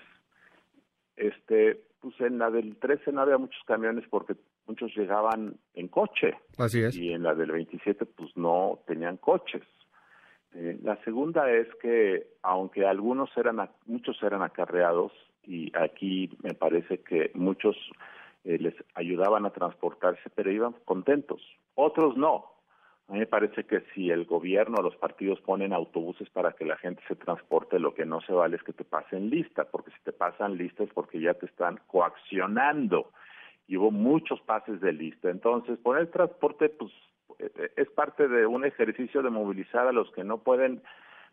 Este, 1.16 1.82
pues 2.02 2.20
en 2.20 2.40
la 2.40 2.52
del 2.52 2.76
13 2.78 3.12
no 3.12 3.22
había 3.22 3.38
muchos 3.38 3.64
camiones 3.66 4.06
porque 4.10 4.36
muchos 4.68 4.96
llegaban 4.96 5.56
en 5.74 5.88
coche. 5.88 6.36
Así 6.58 6.82
es. 6.82 6.96
Y 6.96 7.14
en 7.14 7.24
la 7.24 7.36
del 7.36 7.52
27 7.52 8.06
pues 8.06 8.36
no 8.36 8.80
tenían 8.88 9.18
coches. 9.18 9.64
Eh, 10.54 10.80
la 10.84 10.96
segunda 11.04 11.52
es 11.52 11.68
que 11.82 12.28
aunque 12.42 12.86
algunos 12.86 13.30
eran, 13.38 13.70
muchos 13.86 14.22
eran 14.24 14.42
acarreados, 14.42 15.12
y 15.48 15.72
aquí 15.78 16.30
me 16.42 16.54
parece 16.54 17.00
que 17.02 17.32
muchos 17.34 17.76
eh, 18.44 18.58
les 18.60 18.74
ayudaban 18.96 19.46
a 19.46 19.52
transportarse, 19.52 20.30
pero 20.34 20.52
iban 20.52 20.76
contentos. 20.86 21.42
Otros 21.76 22.18
no. 22.18 22.55
A 23.08 23.14
mí 23.14 23.20
me 23.20 23.28
parece 23.28 23.66
que 23.66 23.82
si 23.94 24.10
el 24.10 24.26
gobierno 24.26 24.78
o 24.80 24.82
los 24.82 24.96
partidos 24.96 25.40
ponen 25.42 25.74
autobuses 25.74 26.28
para 26.32 26.54
que 26.54 26.66
la 26.66 26.76
gente 26.78 27.04
se 27.08 27.16
transporte, 27.16 27.78
lo 27.78 27.94
que 27.94 28.06
no 28.06 28.20
se 28.22 28.34
vale 28.34 28.56
es 28.56 28.64
que 28.64 28.74
te 28.74 28.84
pasen 28.84 29.30
lista, 29.30 29.66
porque 29.66 29.92
si 29.92 30.00
te 30.04 30.12
pasan 30.12 30.58
lista 30.58 30.84
es 30.84 30.90
porque 30.92 31.20
ya 31.20 31.36
te 31.36 31.46
están 31.46 31.80
coaccionando. 31.88 33.12
Y 33.68 33.78
hubo 33.78 33.92
muchos 33.92 34.42
pases 34.42 34.82
de 34.82 34.92
lista. 34.92 35.30
Entonces, 35.30 35.78
poner 35.80 36.10
transporte, 36.10 36.70
pues, 36.70 36.92
eh, 37.40 37.72
es 37.76 37.90
parte 37.92 38.28
de 38.28 38.48
un 38.48 38.66
ejercicio 38.66 39.22
de 39.22 39.30
movilizar 39.30 39.88
a 39.88 39.92
los 39.92 40.12
que 40.12 40.24
no 40.24 40.40
pueden 40.40 40.82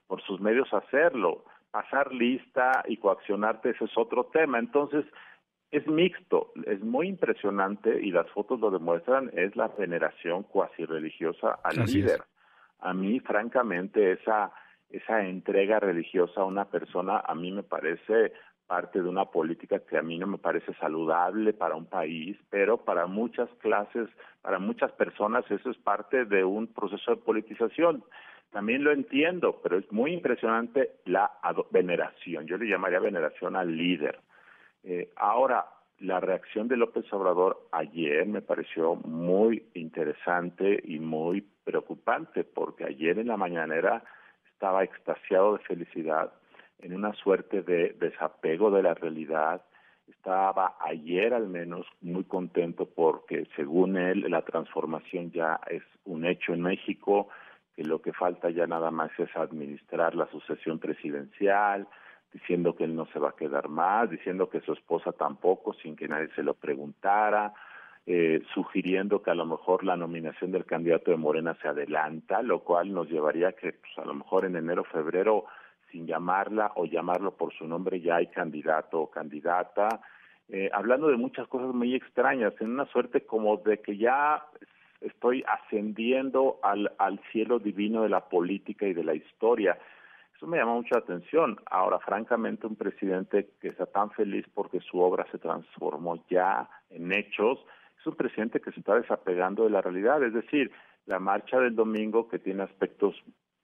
por 0.06 0.20
sus 0.22 0.40
medios 0.40 0.72
hacerlo. 0.74 1.44
Pasar 1.70 2.12
lista 2.12 2.84
y 2.86 2.98
coaccionarte, 2.98 3.70
ese 3.70 3.86
es 3.86 3.96
otro 3.96 4.24
tema. 4.24 4.58
Entonces, 4.58 5.06
es 5.72 5.86
mixto, 5.86 6.52
es 6.66 6.80
muy 6.82 7.08
impresionante 7.08 7.98
y 8.00 8.10
las 8.12 8.28
fotos 8.30 8.60
lo 8.60 8.70
demuestran, 8.70 9.30
es 9.32 9.56
la 9.56 9.68
veneración 9.68 10.42
cuasi 10.42 10.84
religiosa 10.84 11.58
al 11.64 11.86
líder. 11.86 12.22
A 12.80 12.92
mí, 12.92 13.20
francamente, 13.20 14.12
esa, 14.12 14.52
esa 14.90 15.24
entrega 15.24 15.80
religiosa 15.80 16.42
a 16.42 16.44
una 16.44 16.66
persona, 16.66 17.22
a 17.26 17.34
mí 17.34 17.50
me 17.50 17.62
parece 17.62 18.32
parte 18.66 19.00
de 19.02 19.08
una 19.08 19.24
política 19.24 19.80
que 19.80 19.96
a 19.96 20.02
mí 20.02 20.18
no 20.18 20.26
me 20.26 20.36
parece 20.36 20.74
saludable 20.74 21.54
para 21.54 21.74
un 21.74 21.86
país, 21.86 22.36
pero 22.50 22.76
para 22.76 23.06
muchas 23.06 23.48
clases, 23.60 24.08
para 24.42 24.58
muchas 24.58 24.92
personas 24.92 25.50
eso 25.50 25.70
es 25.70 25.78
parte 25.78 26.26
de 26.26 26.44
un 26.44 26.66
proceso 26.66 27.12
de 27.12 27.22
politización. 27.22 28.04
También 28.50 28.84
lo 28.84 28.92
entiendo, 28.92 29.58
pero 29.62 29.78
es 29.78 29.90
muy 29.90 30.12
impresionante 30.12 30.90
la 31.06 31.32
veneración. 31.70 32.46
Yo 32.46 32.58
le 32.58 32.68
llamaría 32.68 33.00
veneración 33.00 33.56
al 33.56 33.74
líder. 33.74 34.20
Eh, 34.84 35.12
ahora, 35.16 35.66
la 35.98 36.18
reacción 36.18 36.66
de 36.66 36.76
López 36.76 37.10
Obrador 37.12 37.68
ayer 37.70 38.26
me 38.26 38.42
pareció 38.42 38.96
muy 38.96 39.64
interesante 39.74 40.80
y 40.84 40.98
muy 40.98 41.46
preocupante, 41.64 42.42
porque 42.42 42.84
ayer 42.84 43.18
en 43.18 43.28
la 43.28 43.36
mañanera 43.36 44.02
estaba 44.52 44.82
extasiado 44.82 45.56
de 45.56 45.64
felicidad, 45.64 46.32
en 46.80 46.94
una 46.94 47.12
suerte 47.14 47.62
de 47.62 47.96
desapego 48.00 48.70
de 48.70 48.82
la 48.82 48.94
realidad. 48.94 49.62
Estaba 50.08 50.76
ayer 50.80 51.32
al 51.32 51.48
menos 51.48 51.86
muy 52.00 52.24
contento 52.24 52.86
porque 52.86 53.46
según 53.54 53.96
él 53.96 54.24
la 54.28 54.42
transformación 54.42 55.30
ya 55.30 55.60
es 55.70 55.82
un 56.04 56.26
hecho 56.26 56.52
en 56.52 56.62
México, 56.62 57.28
que 57.76 57.84
lo 57.84 58.02
que 58.02 58.12
falta 58.12 58.50
ya 58.50 58.66
nada 58.66 58.90
más 58.90 59.10
es 59.18 59.34
administrar 59.36 60.14
la 60.14 60.26
sucesión 60.30 60.78
presidencial, 60.80 61.86
diciendo 62.32 62.74
que 62.74 62.84
él 62.84 62.94
no 62.94 63.06
se 63.06 63.18
va 63.18 63.30
a 63.30 63.36
quedar 63.36 63.68
más, 63.68 64.10
diciendo 64.10 64.48
que 64.48 64.60
su 64.60 64.72
esposa 64.72 65.12
tampoco, 65.12 65.74
sin 65.74 65.96
que 65.96 66.08
nadie 66.08 66.28
se 66.34 66.42
lo 66.42 66.54
preguntara, 66.54 67.52
eh, 68.06 68.42
sugiriendo 68.54 69.22
que 69.22 69.30
a 69.30 69.34
lo 69.34 69.46
mejor 69.46 69.84
la 69.84 69.96
nominación 69.96 70.50
del 70.50 70.64
candidato 70.64 71.10
de 71.10 71.16
Morena 71.18 71.56
se 71.60 71.68
adelanta, 71.68 72.42
lo 72.42 72.60
cual 72.60 72.92
nos 72.92 73.08
llevaría 73.08 73.48
a 73.48 73.52
que 73.52 73.74
pues, 73.74 73.98
a 73.98 74.04
lo 74.04 74.14
mejor 74.14 74.44
en 74.44 74.56
enero, 74.56 74.84
febrero, 74.84 75.44
sin 75.90 76.06
llamarla 76.06 76.72
o 76.76 76.86
llamarlo 76.86 77.36
por 77.36 77.52
su 77.52 77.66
nombre, 77.66 78.00
ya 78.00 78.16
hay 78.16 78.28
candidato 78.28 79.00
o 79.02 79.10
candidata, 79.10 80.00
eh, 80.48 80.70
hablando 80.72 81.08
de 81.08 81.16
muchas 81.16 81.46
cosas 81.48 81.74
muy 81.74 81.94
extrañas, 81.94 82.54
en 82.60 82.70
una 82.70 82.86
suerte 82.86 83.26
como 83.26 83.58
de 83.58 83.80
que 83.80 83.96
ya 83.96 84.42
estoy 85.00 85.44
ascendiendo 85.46 86.58
al, 86.62 86.92
al 86.98 87.20
cielo 87.30 87.58
divino 87.58 88.02
de 88.02 88.08
la 88.08 88.28
política 88.28 88.86
y 88.86 88.94
de 88.94 89.04
la 89.04 89.14
historia 89.14 89.78
eso 90.42 90.50
me 90.50 90.58
llama 90.58 90.74
mucho 90.74 90.96
la 90.96 91.02
atención. 91.02 91.56
Ahora, 91.70 92.00
francamente, 92.00 92.66
un 92.66 92.74
presidente 92.74 93.50
que 93.60 93.68
está 93.68 93.86
tan 93.86 94.10
feliz 94.10 94.44
porque 94.52 94.80
su 94.80 94.98
obra 94.98 95.24
se 95.30 95.38
transformó 95.38 96.24
ya 96.28 96.68
en 96.90 97.12
hechos, 97.12 97.64
es 97.96 98.04
un 98.08 98.16
presidente 98.16 98.60
que 98.60 98.72
se 98.72 98.80
está 98.80 98.96
desapegando 98.96 99.62
de 99.62 99.70
la 99.70 99.80
realidad. 99.80 100.20
Es 100.24 100.34
decir, 100.34 100.72
la 101.06 101.20
marcha 101.20 101.60
del 101.60 101.76
domingo, 101.76 102.28
que 102.28 102.40
tiene 102.40 102.64
aspectos 102.64 103.14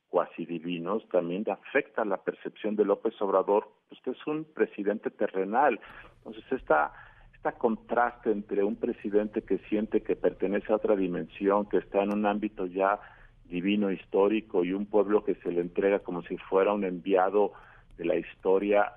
cuasi 0.09 0.47
divinos, 0.47 1.03
también 1.09 1.45
afecta 1.51 2.05
la 2.05 2.19
percepción 2.19 2.77
de 2.77 2.85
López 2.85 3.21
Obrador, 3.21 3.69
usted 3.91 4.13
es 4.13 4.27
un 4.29 4.45
presidente 4.45 5.11
terrenal. 5.11 5.81
Entonces, 6.19 6.45
esta, 6.53 6.93
este 7.35 7.53
contraste 7.59 8.31
entre 8.31 8.63
un 8.63 8.77
presidente 8.77 9.43
que 9.43 9.59
siente 9.69 10.05
que 10.05 10.15
pertenece 10.15 10.73
a 10.73 10.77
otra 10.77 10.95
dimensión, 10.95 11.69
que 11.69 11.79
está 11.79 12.05
en 12.05 12.13
un 12.13 12.25
ámbito 12.25 12.67
ya 12.67 13.01
divino 13.49 13.91
histórico 13.91 14.65
y 14.65 14.73
un 14.73 14.87
pueblo 14.87 15.25
que 15.25 15.35
se 15.37 15.51
le 15.51 15.61
entrega 15.61 16.01
como 16.01 16.23
si 16.23 16.37
fuera 16.37 16.73
un 16.73 16.85
enviado 16.85 17.53
de 17.97 18.05
la 18.05 18.17
historia 18.17 18.93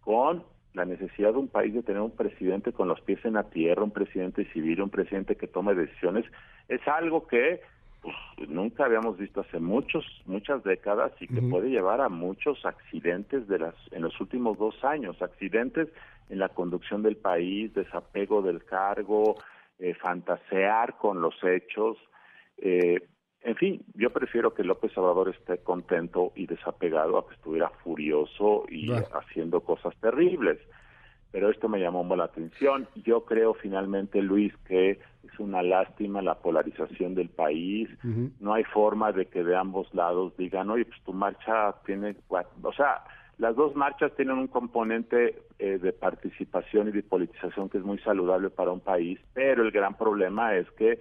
con 0.00 0.44
la 0.74 0.84
necesidad 0.84 1.32
de 1.32 1.38
un 1.38 1.48
país 1.48 1.72
de 1.72 1.82
tener 1.82 2.02
un 2.02 2.10
presidente 2.10 2.72
con 2.72 2.88
los 2.88 3.00
pies 3.00 3.24
en 3.24 3.34
la 3.34 3.44
tierra, 3.44 3.84
un 3.84 3.92
presidente 3.92 4.44
civil, 4.52 4.82
un 4.82 4.90
presidente 4.90 5.36
que 5.36 5.46
tome 5.46 5.74
decisiones, 5.74 6.24
es 6.68 6.80
algo 6.88 7.26
que 7.26 7.60
pues, 8.02 8.48
nunca 8.48 8.84
habíamos 8.84 9.16
visto 9.16 9.40
hace 9.40 9.60
muchos, 9.60 10.04
muchas 10.26 10.64
décadas 10.64 11.12
y 11.20 11.28
que 11.28 11.40
puede 11.40 11.70
llevar 11.70 12.00
a 12.00 12.08
muchos 12.08 12.64
accidentes 12.66 13.46
de 13.46 13.60
las, 13.60 13.74
en 13.92 14.02
los 14.02 14.20
últimos 14.20 14.58
dos 14.58 14.82
años, 14.84 15.22
accidentes 15.22 15.88
en 16.28 16.38
la 16.40 16.48
conducción 16.48 17.02
del 17.02 17.16
país, 17.16 17.72
desapego 17.72 18.42
del 18.42 18.64
cargo, 18.64 19.36
eh, 19.78 19.94
fantasear 19.94 20.96
con 20.98 21.20
los 21.20 21.34
hechos, 21.44 21.96
eh, 22.58 23.00
en 23.44 23.56
fin, 23.56 23.84
yo 23.94 24.10
prefiero 24.10 24.54
que 24.54 24.64
López 24.64 24.96
Obrador 24.96 25.28
esté 25.28 25.58
contento 25.58 26.32
y 26.34 26.46
desapegado 26.46 27.18
a 27.18 27.28
que 27.28 27.34
estuviera 27.34 27.68
furioso 27.68 28.64
y 28.70 28.90
haciendo 28.90 29.60
cosas 29.60 29.94
terribles. 30.00 30.58
Pero 31.30 31.50
esto 31.50 31.68
me 31.68 31.78
llamó 31.78 32.04
la 32.16 32.24
atención. 32.24 32.88
Yo 33.04 33.26
creo 33.26 33.52
finalmente, 33.52 34.22
Luis, 34.22 34.54
que 34.66 34.92
es 34.92 35.38
una 35.38 35.62
lástima 35.62 36.22
la 36.22 36.36
polarización 36.36 37.14
del 37.14 37.28
país. 37.28 37.90
No 38.40 38.54
hay 38.54 38.64
forma 38.64 39.12
de 39.12 39.26
que 39.26 39.44
de 39.44 39.56
ambos 39.56 39.92
lados 39.92 40.34
digan, 40.38 40.70
oye, 40.70 40.86
pues 40.86 41.02
tu 41.02 41.12
marcha 41.12 41.74
tiene... 41.84 42.16
O 42.62 42.72
sea, 42.72 43.04
las 43.36 43.56
dos 43.56 43.74
marchas 43.74 44.14
tienen 44.16 44.38
un 44.38 44.46
componente 44.46 45.42
eh, 45.58 45.78
de 45.78 45.92
participación 45.92 46.88
y 46.88 46.92
de 46.92 47.02
politización 47.02 47.68
que 47.68 47.78
es 47.78 47.84
muy 47.84 47.98
saludable 47.98 48.48
para 48.48 48.70
un 48.70 48.80
país, 48.80 49.18
pero 49.34 49.64
el 49.64 49.70
gran 49.70 49.96
problema 49.96 50.54
es 50.54 50.70
que 50.72 50.98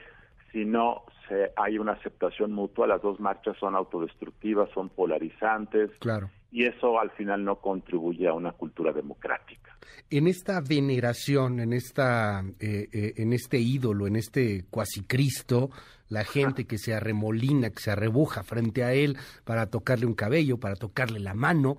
si 0.53 0.63
no 0.63 1.03
se, 1.27 1.51
hay 1.57 1.79
una 1.79 1.93
aceptación 1.93 2.53
mutua, 2.53 2.88
las 2.88 3.01
dos 3.01 3.19
marchas 3.19 3.57
son 3.60 3.75
autodestructivas, 3.75 4.69
son 4.74 4.89
polarizantes. 4.89 5.89
Claro. 6.00 6.29
Y 6.51 6.65
eso 6.65 7.00
al 7.00 7.10
final 7.12 7.43
no 7.43 7.55
contribuye 7.55 8.27
a 8.27 8.33
una 8.33 8.51
cultura 8.51 8.93
democrática. 8.93 9.75
En 10.12 10.27
esta 10.27 10.62
veneración, 10.62 11.60
en 11.60 11.74
esta, 11.74 12.43
eh, 12.60 12.88
eh, 12.93 13.13
en 13.17 13.33
este 13.33 13.57
ídolo, 13.57 14.05
en 14.05 14.15
este 14.15 14.65
cuasi 14.69 15.01
Cristo, 15.01 15.72
la 16.10 16.24
gente 16.24 16.65
que 16.65 16.77
se 16.77 16.93
arremolina, 16.93 17.72
que 17.72 17.81
se 17.81 17.91
arrebuja 17.91 18.43
frente 18.43 18.83
a 18.83 18.93
él 18.93 19.17
para 19.43 19.72
tocarle 19.72 20.05
un 20.05 20.13
cabello, 20.13 20.60
para 20.60 20.75
tocarle 20.75 21.19
la 21.19 21.33
mano, 21.33 21.77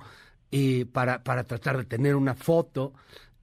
eh, 0.51 0.87
para, 0.87 1.23
para 1.23 1.45
tratar 1.45 1.77
de 1.77 1.85
tener 1.85 2.17
una 2.17 2.35
foto. 2.35 2.95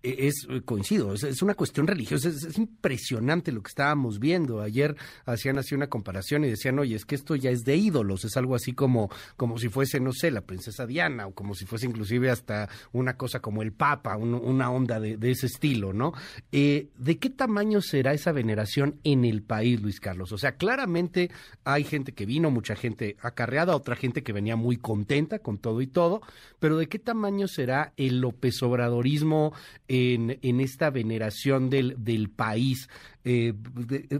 E-, 0.03 0.27
es 0.27 0.47
eh, 0.49 0.61
coincido, 0.61 1.13
es, 1.13 1.41
una 1.41 1.53
cuestión 1.53 1.87
religiosa, 1.87 2.29
es, 2.29 2.57
impresionante 2.57 3.51
lo 3.51 3.61
que 3.61 3.69
estábamos 3.69 4.19
viendo. 4.19 4.61
Ayer 4.61 4.95
hacían 5.25 5.57
así 5.57 5.75
una 5.75 5.87
comparación 5.87 6.43
y 6.43 6.49
decían, 6.49 6.79
oye, 6.79 6.95
es 6.95 7.05
que 7.05 7.15
esto 7.15 7.35
ya 7.35 7.51
es 7.51 7.63
de 7.63 7.75
ídolos, 7.75 8.25
es 8.25 8.35
algo 8.37 8.55
así 8.55 8.73
como, 8.73 9.09
como 9.37 9.57
si 9.57 9.69
fuese, 9.69 9.99
no 9.99 10.11
sé, 10.11 10.31
la 10.31 10.41
princesa 10.41 10.85
Diana, 10.85 11.27
o 11.27 11.33
como 11.33 11.53
si 11.53 11.65
fuese 11.65 11.85
inclusive 11.85 12.29
hasta 12.29 12.69
una 12.91 13.15
cosa 13.15 13.39
como 13.39 13.61
el 13.61 13.73
Papa, 13.73 14.17
una 14.17 14.71
onda 14.71 14.99
de, 14.99 15.17
ese 15.31 15.45
estilo, 15.45 15.93
¿no? 15.93 16.13
Eh, 16.51 16.89
¿De 16.97 17.17
qué 17.17 17.29
tamaño 17.29 17.81
será 17.81 18.13
esa 18.13 18.31
veneración 18.31 18.99
en 19.03 19.23
el 19.23 19.43
país, 19.43 19.81
Luis 19.81 19.99
Carlos? 19.99 20.31
O 20.31 20.37
sea, 20.37 20.53
claramente 20.57 21.31
hay 21.63 21.83
gente 21.83 22.13
que 22.13 22.25
vino, 22.25 22.51
mucha 22.51 22.75
gente 22.75 23.15
acarreada, 23.21 23.75
otra 23.75 23.95
gente 23.95 24.23
que 24.23 24.33
venía 24.33 24.55
muy 24.55 24.77
contenta 24.77 25.39
con 25.39 25.57
todo 25.57 25.81
y 25.81 25.87
todo, 25.87 26.21
pero 26.59 26.77
¿de 26.77 26.87
qué 26.87 26.99
tamaño 26.99 27.47
será 27.47 27.93
el 27.97 28.19
López 28.19 28.61
Obradorismo? 28.61 29.53
En, 29.91 30.59
esta 30.61 30.89
veneración 30.89 31.69
del, 31.69 32.03
del 32.03 32.29
país? 32.29 32.89
Eh, 33.25 33.53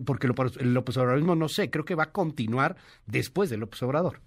porque 0.06 0.28
el 0.28 0.74
López 0.74 0.98
Obradorismo, 0.98 1.36
no 1.36 1.48
sé, 1.48 1.70
creo 1.70 1.86
que 1.86 1.96
va 1.96 2.04
a 2.04 2.12
continuar 2.12 2.75
después 3.06 3.50
del 3.50 3.62
López 3.62 3.82
Obrador. 3.84 4.20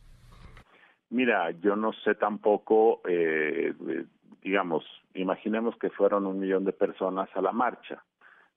Mira, 1.11 1.51
yo 1.53 1.77
no 1.77 1.93
sé 1.93 2.15
tampoco, 2.15 3.03
eh, 3.07 3.75
digamos, 4.43 4.85
imaginemos 5.15 5.77
que 5.77 5.91
fueron 5.91 6.27
un 6.27 6.41
millón 6.41 6.65
de 6.65 6.73
personas 6.73 7.29
a 7.35 7.43
la 7.43 7.53
marcha. 7.53 8.03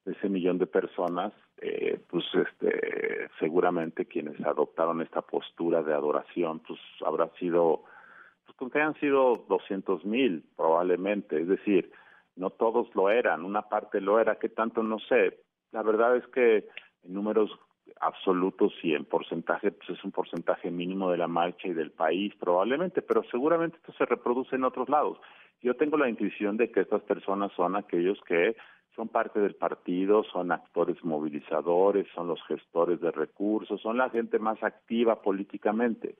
Ese 0.06 0.28
millón 0.30 0.56
de 0.58 0.66
personas, 0.66 1.32
eh, 1.58 2.00
pues 2.08 2.24
este, 2.34 3.28
seguramente 3.38 4.06
quienes 4.06 4.40
adoptaron 4.40 5.02
esta 5.02 5.20
postura 5.20 5.82
de 5.82 5.92
adoración, 5.92 6.60
pues 6.60 6.80
habrá 7.04 7.28
sido, 7.38 7.84
pues 8.46 8.56
con 8.56 8.70
que 8.70 8.78
hayan 8.78 8.98
sido 8.98 9.44
200 9.48 10.06
mil 10.06 10.42
probablemente. 10.56 11.42
Es 11.42 11.48
decir, 11.48 11.92
no 12.38 12.50
todos 12.50 12.94
lo 12.94 13.10
eran, 13.10 13.44
una 13.44 13.62
parte 13.62 14.00
lo 14.00 14.18
era, 14.18 14.36
que 14.36 14.48
tanto 14.48 14.82
no 14.82 14.98
sé. 14.98 15.40
La 15.72 15.82
verdad 15.82 16.16
es 16.16 16.26
que 16.28 16.68
en 17.02 17.14
números 17.14 17.50
absolutos 18.00 18.72
y 18.82 18.94
en 18.94 19.04
porcentaje, 19.04 19.72
pues 19.72 19.90
es 19.90 20.04
un 20.04 20.12
porcentaje 20.12 20.70
mínimo 20.70 21.10
de 21.10 21.18
la 21.18 21.28
marcha 21.28 21.68
y 21.68 21.72
del 21.72 21.90
país 21.90 22.34
probablemente, 22.38 23.02
pero 23.02 23.22
seguramente 23.30 23.78
esto 23.78 23.92
se 23.92 24.06
reproduce 24.06 24.56
en 24.56 24.64
otros 24.64 24.88
lados. 24.88 25.18
Yo 25.60 25.74
tengo 25.74 25.96
la 25.96 26.08
intuición 26.08 26.56
de 26.56 26.70
que 26.70 26.80
estas 26.80 27.02
personas 27.02 27.52
son 27.52 27.76
aquellos 27.76 28.20
que 28.26 28.56
son 28.94 29.08
parte 29.08 29.40
del 29.40 29.54
partido, 29.54 30.24
son 30.24 30.52
actores 30.52 31.02
movilizadores, 31.04 32.06
son 32.14 32.28
los 32.28 32.42
gestores 32.46 33.00
de 33.00 33.10
recursos, 33.10 33.80
son 33.80 33.96
la 33.96 34.10
gente 34.10 34.38
más 34.38 34.62
activa 34.62 35.22
políticamente. 35.22 36.16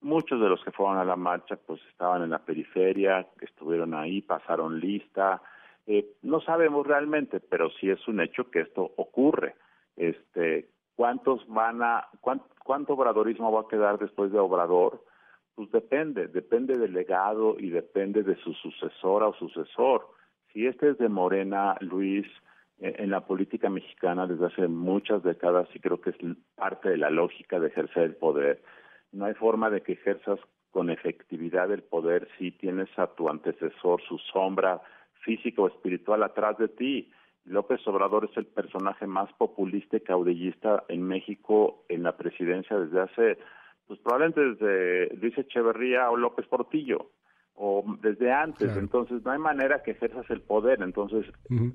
Muchos 0.00 0.40
de 0.40 0.48
los 0.48 0.62
que 0.62 0.70
fueron 0.70 0.98
a 0.98 1.04
la 1.04 1.16
marcha 1.16 1.56
pues 1.56 1.80
estaban 1.90 2.22
en 2.22 2.30
la 2.30 2.38
periferia, 2.38 3.26
estuvieron 3.40 3.94
ahí, 3.94 4.22
pasaron 4.22 4.78
lista. 4.78 5.42
Eh, 5.90 6.06
no 6.20 6.42
sabemos 6.42 6.86
realmente, 6.86 7.40
pero 7.40 7.70
sí 7.80 7.88
es 7.88 8.06
un 8.08 8.20
hecho 8.20 8.50
que 8.50 8.60
esto 8.60 8.92
ocurre. 8.96 9.54
Este, 9.96 10.68
¿Cuántos 10.94 11.48
van 11.48 11.82
a, 11.82 12.08
cuánto 12.20 12.92
obradorismo 12.92 13.50
va 13.50 13.62
a 13.62 13.68
quedar 13.68 13.98
después 13.98 14.30
de 14.30 14.38
Obrador? 14.38 15.02
Pues 15.54 15.70
depende, 15.70 16.28
depende 16.28 16.76
del 16.76 16.92
legado 16.92 17.56
y 17.58 17.70
depende 17.70 18.22
de 18.22 18.36
su 18.36 18.52
sucesora 18.52 19.28
o 19.28 19.34
sucesor. 19.34 20.06
Si 20.52 20.66
este 20.66 20.90
es 20.90 20.98
de 20.98 21.08
Morena, 21.08 21.74
Luis, 21.80 22.26
eh, 22.80 22.96
en 22.98 23.10
la 23.10 23.26
política 23.26 23.70
mexicana 23.70 24.26
desde 24.26 24.44
hace 24.44 24.68
muchas 24.68 25.22
décadas 25.22 25.68
y 25.74 25.80
creo 25.80 26.02
que 26.02 26.10
es 26.10 26.16
parte 26.54 26.90
de 26.90 26.98
la 26.98 27.08
lógica 27.08 27.58
de 27.58 27.68
ejercer 27.68 28.02
el 28.02 28.16
poder. 28.16 28.62
No 29.10 29.24
hay 29.24 29.34
forma 29.34 29.70
de 29.70 29.80
que 29.80 29.92
ejerzas 29.92 30.38
con 30.70 30.90
efectividad 30.90 31.72
el 31.72 31.82
poder 31.82 32.28
si 32.38 32.50
tienes 32.50 32.90
a 32.98 33.06
tu 33.06 33.30
antecesor, 33.30 34.02
su 34.02 34.18
sombra 34.18 34.82
física 35.24 35.62
o 35.62 35.68
espiritual 35.68 36.22
atrás 36.22 36.58
de 36.58 36.68
ti. 36.68 37.10
López 37.44 37.86
Obrador 37.86 38.28
es 38.30 38.36
el 38.36 38.46
personaje 38.46 39.06
más 39.06 39.32
populista 39.34 39.96
y 39.96 40.00
caudillista 40.00 40.84
en 40.88 41.02
México 41.02 41.84
en 41.88 42.02
la 42.02 42.16
presidencia 42.16 42.78
desde 42.78 43.00
hace 43.00 43.38
pues 43.86 43.98
probablemente 44.00 44.40
desde 44.40 45.16
Luis 45.16 45.36
Echeverría 45.38 46.10
o 46.10 46.16
López 46.16 46.46
Portillo 46.46 47.10
o 47.60 47.84
desde 48.00 48.30
antes, 48.30 48.76
entonces 48.76 49.24
no 49.24 49.32
hay 49.32 49.38
manera 49.38 49.82
que 49.82 49.90
ejerzas 49.90 50.30
el 50.30 50.42
poder, 50.42 50.80
entonces 50.80 51.26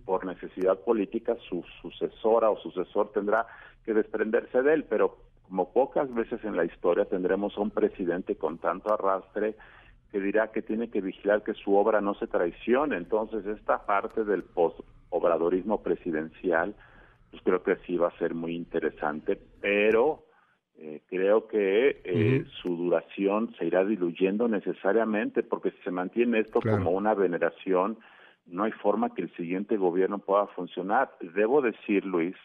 por 0.06 0.26
necesidad 0.26 0.80
política 0.80 1.36
su 1.50 1.62
sucesora 1.82 2.50
o 2.50 2.58
sucesor 2.58 3.12
tendrá 3.12 3.46
que 3.84 3.94
desprenderse 3.94 4.62
de 4.62 4.76
él, 4.76 4.86
pero 4.86 5.18
como 5.50 5.74
pocas 5.74 6.14
veces 6.14 6.42
en 6.46 6.56
la 6.56 6.64
historia 6.64 7.04
tendremos 7.04 7.58
a 7.58 7.62
un 7.62 7.72
presidente 7.72 8.38
con 8.38 8.60
tanto 8.60 8.94
arrastre 8.94 9.56
que 10.14 10.22
dirá 10.22 10.52
que 10.52 10.62
tiene 10.62 10.92
que 10.92 11.02
vigilar 11.02 11.42
que 11.42 11.56
su 11.56 11.76
obra 11.76 12.00
no 12.00 12.14
se 12.14 12.28
traicione, 12.28 12.98
entonces 12.98 13.48
esta 13.48 13.84
parte 13.88 14.24
del 14.24 14.44
post-obradorismo 14.44 15.82
presidencial, 15.82 16.76
pues 17.32 17.42
creo 17.42 17.64
que 17.64 17.78
sí 17.88 17.98
va 17.98 18.10
a 18.10 18.18
ser 18.20 18.36
muy 18.36 18.56
interesante, 18.56 19.42
pero 19.60 20.26
eh, 20.78 21.02
creo 21.10 21.48
que 21.48 22.02
eh, 22.04 22.46
su 22.62 22.78
duración 22.78 23.56
se 23.58 23.66
irá 23.66 23.84
diluyendo 23.84 24.48
necesariamente 24.48 25.42
porque 25.42 25.72
si 25.72 25.78
se 25.82 25.90
mantiene 25.90 26.42
esto 26.42 26.62
como 26.62 26.92
una 26.92 27.16
veneración, 27.16 27.98
no 28.46 28.66
hay 28.66 28.72
forma 28.72 29.16
que 29.16 29.24
el 29.24 29.36
siguiente 29.36 29.78
gobierno 29.78 30.20
pueda 30.20 30.46
funcionar. 30.46 31.10
Debo 31.22 31.64
decir, 31.64 32.06
Luis, 32.06 32.36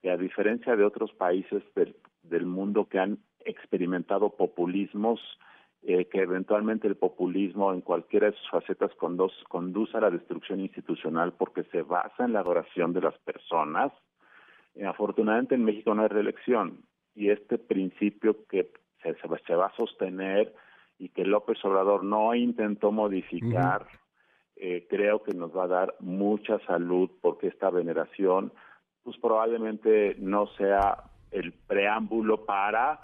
que 0.00 0.12
a 0.12 0.16
diferencia 0.16 0.76
de 0.76 0.84
otros 0.84 1.12
países 1.12 1.64
del, 1.74 1.96
del 2.22 2.46
mundo 2.46 2.88
que 2.88 3.00
han 3.00 3.18
experimentado 3.44 4.30
populismos, 4.36 5.20
eh, 5.86 6.06
que 6.06 6.22
eventualmente 6.22 6.88
el 6.88 6.96
populismo 6.96 7.70
en 7.74 7.82
cualquiera 7.82 8.30
de 8.30 8.36
sus 8.38 8.48
facetas 8.48 8.90
conduce 8.94 9.94
a 9.94 10.00
la 10.00 10.10
destrucción 10.10 10.60
institucional 10.60 11.34
porque 11.34 11.64
se 11.64 11.82
basa 11.82 12.24
en 12.24 12.32
la 12.32 12.40
adoración 12.40 12.94
de 12.94 13.02
las 13.02 13.18
personas. 13.18 13.92
afortunadamente 14.86 15.54
en 15.54 15.64
México 15.64 15.94
no 15.94 16.00
hay 16.00 16.08
reelección 16.08 16.78
y 17.14 17.28
este 17.28 17.58
principio 17.58 18.46
que 18.48 18.72
se, 19.02 19.14
se, 19.46 19.54
va 19.54 19.66
a 19.66 19.76
sostener 19.76 20.54
y 20.98 21.10
que 21.10 21.26
López 21.26 21.62
Obrador 21.66 22.02
no 22.02 22.34
intentó 22.34 22.90
modificar, 22.90 23.86
eh, 24.56 24.86
creo 24.88 25.22
que 25.22 25.34
nos 25.34 25.54
va 25.54 25.64
a 25.64 25.68
dar 25.68 25.96
mucha 26.00 26.60
salud 26.60 27.10
porque 27.20 27.48
esta 27.48 27.68
veneración 27.68 28.54
pues 29.02 29.18
probablemente 29.18 30.16
no 30.18 30.46
sea 30.56 31.10
el 31.30 31.52
preámbulo 31.52 32.46
para 32.46 33.00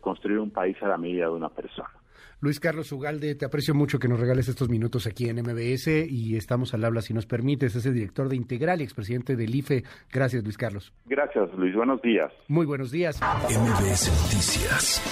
construir 0.00 0.38
un 0.38 0.50
país 0.50 0.76
a 0.82 0.88
la 0.88 0.98
medida 0.98 1.24
de 1.24 1.32
una 1.32 1.48
persona. 1.48 1.99
Luis 2.40 2.60
Carlos 2.60 2.90
Ugalde, 2.92 3.34
te 3.34 3.44
aprecio 3.44 3.74
mucho 3.74 3.98
que 3.98 4.08
nos 4.08 4.20
regales 4.20 4.48
estos 4.48 4.68
minutos 4.68 5.06
aquí 5.06 5.28
en 5.28 5.42
MBS 5.42 5.88
y 6.08 6.36
estamos 6.36 6.74
al 6.74 6.84
habla, 6.84 7.02
si 7.02 7.14
nos 7.14 7.26
permites, 7.26 7.76
es 7.76 7.86
el 7.86 7.94
director 7.94 8.28
de 8.28 8.36
Integral 8.36 8.80
y 8.80 8.84
expresidente 8.84 9.36
del 9.36 9.54
IFE. 9.54 9.84
Gracias, 10.12 10.42
Luis 10.42 10.56
Carlos. 10.56 10.92
Gracias, 11.06 11.52
Luis. 11.56 11.74
Buenos 11.74 12.00
días. 12.02 12.32
Muy 12.48 12.66
buenos 12.66 12.90
días. 12.90 13.20
MBS 13.20 14.08
Noticias 14.22 15.02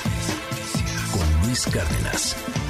con 1.12 1.46
Luis 1.46 1.66
Cárdenas. 1.66 2.67